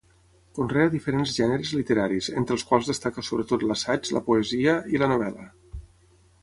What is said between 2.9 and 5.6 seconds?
destaca sobretot l'assaig, la poesia i la novel·la.